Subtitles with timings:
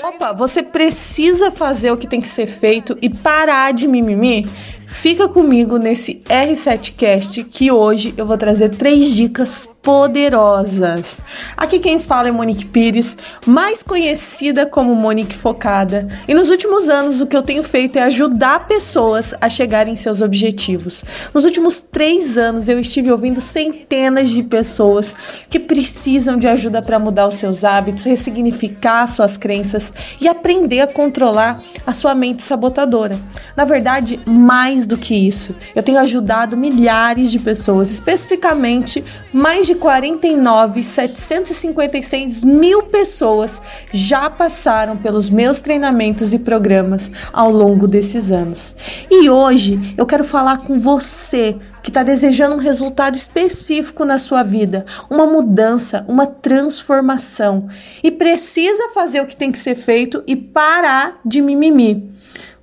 [0.00, 4.46] Opa, você precisa fazer o que tem que ser feito e parar de mimimi?
[4.86, 11.18] Fica comigo nesse R7Cast que hoje eu vou trazer três dicas poderosas.
[11.56, 13.16] Aqui quem fala é Monique Pires,
[13.46, 16.06] mais conhecida como Monique Focada.
[16.28, 19.96] E nos últimos anos o que eu tenho feito é ajudar pessoas a chegarem em
[19.96, 21.02] seus objetivos.
[21.32, 25.14] Nos últimos três anos eu estive ouvindo centenas de pessoas
[25.48, 30.86] que precisam de ajuda para mudar os seus hábitos, ressignificar suas crenças e aprender a
[30.86, 33.18] controlar a sua mente sabotadora.
[33.56, 39.77] Na verdade, mais do que isso, eu tenho ajudado milhares de pessoas, especificamente mais de
[39.78, 48.76] 49, 756 mil pessoas já passaram pelos meus treinamentos e programas ao longo desses anos.
[49.10, 54.42] E hoje eu quero falar com você que está desejando um resultado específico na sua
[54.42, 57.68] vida, uma mudança, uma transformação
[58.02, 62.10] e precisa fazer o que tem que ser feito e parar de mimimi.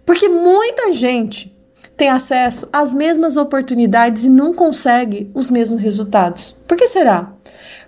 [0.06, 1.55] Porque muita gente
[1.96, 6.56] tem acesso às mesmas oportunidades e não consegue os mesmos resultados.
[6.68, 7.34] Por que será?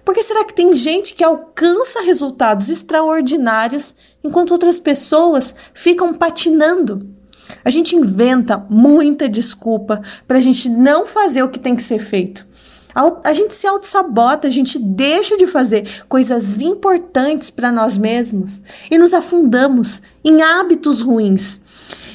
[0.04, 7.10] Por que será que tem gente que alcança resultados extraordinários enquanto outras pessoas ficam patinando?
[7.64, 12.00] A gente inventa muita desculpa para a gente não fazer o que tem que ser
[12.00, 12.48] feito.
[13.24, 18.98] A gente se auto-sabota, a gente deixa de fazer coisas importantes para nós mesmos e
[18.98, 21.62] nos afundamos em hábitos ruins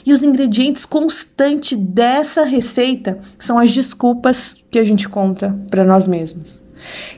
[0.05, 6.07] e os ingredientes constantes dessa receita são as desculpas que a gente conta para nós
[6.07, 6.61] mesmos.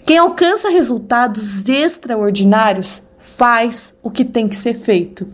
[0.06, 5.26] Quem alcança resultados extraordinários faz o que tem que ser feito.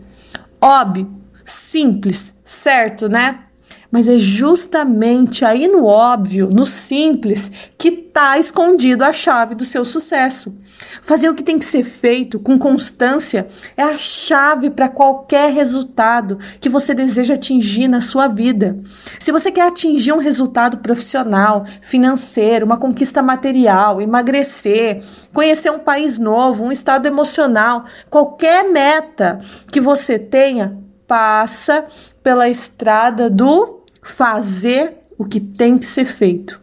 [0.61, 1.11] Óbvio,
[1.45, 3.43] simples, certo, né?
[3.91, 9.83] Mas é justamente aí no óbvio, no simples, que está escondido a chave do seu
[9.83, 10.55] sucesso.
[11.01, 16.39] Fazer o que tem que ser feito com constância é a chave para qualquer resultado
[16.61, 18.79] que você deseja atingir na sua vida.
[19.19, 25.03] Se você quer atingir um resultado profissional, financeiro, uma conquista material, emagrecer,
[25.33, 29.39] conhecer um país novo, um estado emocional, qualquer meta
[29.71, 30.77] que você tenha,
[31.07, 31.85] passa
[32.23, 36.59] pela estrada do fazer o que tem que ser feito.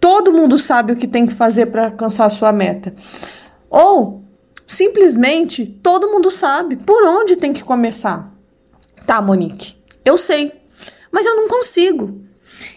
[0.00, 2.94] Todo mundo sabe o que tem que fazer para alcançar a sua meta.
[3.70, 4.24] Ou
[4.66, 8.32] simplesmente todo mundo sabe por onde tem que começar.
[9.06, 10.52] Tá, Monique, eu sei,
[11.10, 12.20] mas eu não consigo.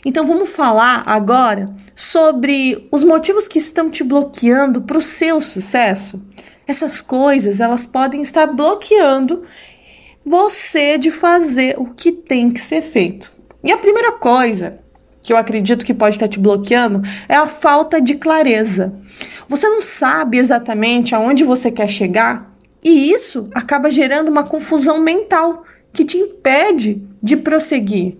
[0.06, 6.22] Então vamos falar agora sobre os motivos que estão te bloqueando para o seu sucesso.
[6.66, 9.44] Essas coisas elas podem estar bloqueando
[10.26, 13.39] você de fazer o que tem que ser feito.
[13.64, 14.80] E a primeira coisa
[15.22, 18.94] que eu acredito que pode estar te bloqueando é a falta de clareza.
[19.48, 25.64] Você não sabe exatamente aonde você quer chegar e isso acaba gerando uma confusão mental
[25.92, 28.18] que te impede de prosseguir.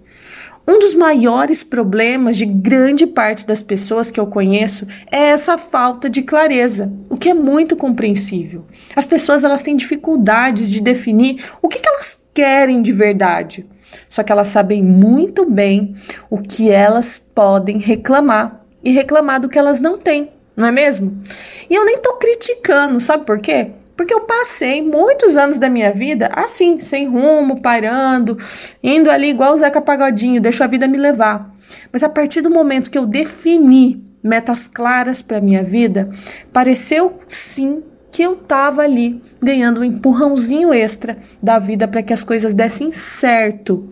[0.68, 6.08] Um dos maiores problemas de grande parte das pessoas que eu conheço é essa falta
[6.08, 8.66] de clareza, o que é muito compreensível.
[8.96, 13.66] As pessoas elas têm dificuldades de definir o que, que elas querem de verdade.
[14.08, 15.96] Só que elas sabem muito bem
[16.30, 21.22] o que elas podem reclamar e reclamar do que elas não têm, não é mesmo?
[21.70, 23.72] E eu nem tô criticando, sabe por quê?
[23.96, 28.38] Porque eu passei muitos anos da minha vida assim, sem rumo, parando,
[28.82, 31.54] indo ali igual o Zeca Pagodinho, deixo a vida me levar.
[31.92, 36.10] Mas a partir do momento que eu defini metas claras para minha vida,
[36.54, 42.24] pareceu sim que eu tava ali ganhando um empurrãozinho extra da vida para que as
[42.24, 43.90] coisas dessem certo.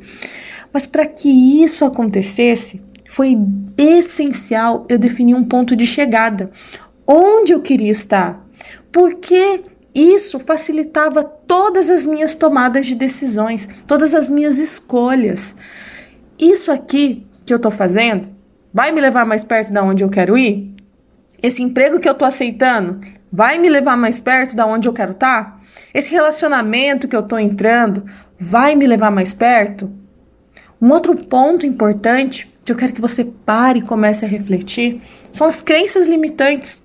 [0.74, 3.38] Mas para que isso acontecesse, foi
[3.78, 6.52] essencial eu definir um ponto de chegada,
[7.06, 8.46] onde eu queria estar.
[8.92, 9.62] Porque
[9.94, 15.56] isso facilitava todas as minhas tomadas de decisões, todas as minhas escolhas.
[16.38, 18.30] Isso aqui que eu tô fazendo
[18.74, 20.76] vai me levar mais perto da onde eu quero ir?
[21.42, 23.00] Esse emprego que eu tô aceitando
[23.32, 25.44] vai me levar mais perto da onde eu quero estar?
[25.44, 25.60] Tá?
[25.94, 28.06] Esse relacionamento que eu tô entrando
[28.40, 29.92] vai me levar mais perto?
[30.82, 35.02] Um outro ponto importante que eu quero que você pare e comece a refletir
[35.32, 36.82] são as crenças limitantes.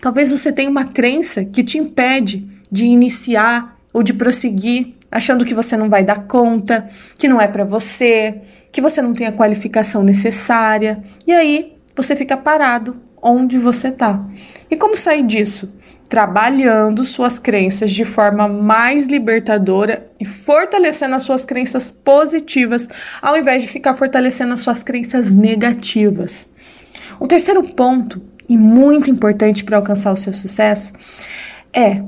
[0.00, 5.54] Talvez você tenha uma crença que te impede de iniciar ou de prosseguir, achando que
[5.54, 8.40] você não vai dar conta, que não é para você,
[8.70, 14.24] que você não tem a qualificação necessária, e aí você fica parado onde você está.
[14.70, 15.72] E como sair disso?
[16.12, 22.86] Trabalhando suas crenças de forma mais libertadora e fortalecendo as suas crenças positivas,
[23.22, 26.50] ao invés de ficar fortalecendo as suas crenças negativas.
[27.18, 30.92] O terceiro ponto, e muito importante para alcançar o seu sucesso,
[31.72, 32.02] é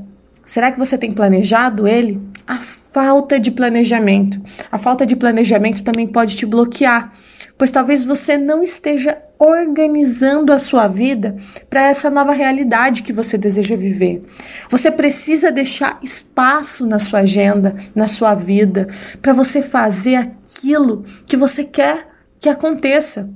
[0.44, 2.20] Será que você tem planejado ele?
[2.46, 4.38] A falta de planejamento.
[4.70, 7.12] A falta de planejamento também pode te bloquear,
[7.56, 11.36] pois talvez você não esteja organizando a sua vida
[11.68, 14.24] para essa nova realidade que você deseja viver.
[14.70, 18.88] Você precisa deixar espaço na sua agenda, na sua vida,
[19.20, 22.08] para você fazer aquilo que você quer
[22.40, 23.28] que aconteça.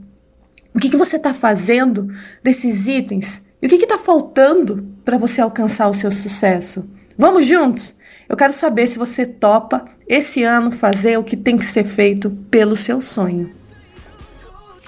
[0.75, 2.09] O que, que você está fazendo
[2.43, 3.43] desses itens?
[3.61, 6.89] E o que está faltando para você alcançar o seu sucesso?
[7.19, 7.95] Vamos juntos?
[8.29, 12.31] Eu quero saber se você topa esse ano fazer o que tem que ser feito
[12.51, 13.51] pelo seu sonho.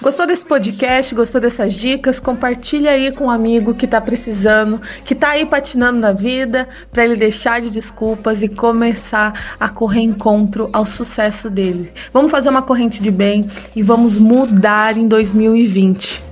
[0.01, 1.13] Gostou desse podcast?
[1.13, 2.19] Gostou dessas dicas?
[2.19, 7.05] Compartilha aí com um amigo que tá precisando, que tá aí patinando na vida, para
[7.05, 11.93] ele deixar de desculpas e começar a correr encontro ao sucesso dele.
[12.11, 13.45] Vamos fazer uma corrente de bem
[13.75, 16.30] e vamos mudar em 2020.